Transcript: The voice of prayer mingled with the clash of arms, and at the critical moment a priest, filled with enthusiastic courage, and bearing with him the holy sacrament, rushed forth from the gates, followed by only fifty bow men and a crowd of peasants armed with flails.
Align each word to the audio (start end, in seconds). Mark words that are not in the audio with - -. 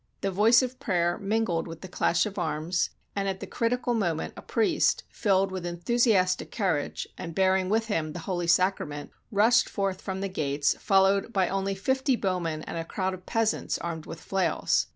The 0.21 0.31
voice 0.31 0.63
of 0.63 0.79
prayer 0.79 1.19
mingled 1.19 1.67
with 1.67 1.81
the 1.81 1.87
clash 1.87 2.25
of 2.25 2.39
arms, 2.39 2.89
and 3.15 3.27
at 3.27 3.39
the 3.39 3.45
critical 3.45 3.93
moment 3.93 4.33
a 4.35 4.41
priest, 4.41 5.03
filled 5.11 5.51
with 5.51 5.63
enthusiastic 5.63 6.51
courage, 6.51 7.07
and 7.19 7.35
bearing 7.35 7.69
with 7.69 7.85
him 7.85 8.13
the 8.13 8.19
holy 8.25 8.47
sacrament, 8.47 9.11
rushed 9.31 9.69
forth 9.69 10.01
from 10.01 10.21
the 10.21 10.27
gates, 10.27 10.75
followed 10.79 11.31
by 11.31 11.49
only 11.49 11.75
fifty 11.75 12.15
bow 12.15 12.39
men 12.39 12.63
and 12.63 12.79
a 12.79 12.83
crowd 12.83 13.13
of 13.13 13.27
peasants 13.27 13.77
armed 13.77 14.07
with 14.07 14.21
flails. 14.21 14.87